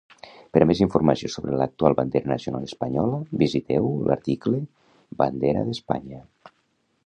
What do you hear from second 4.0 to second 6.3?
l'article Bandera d'Espanya.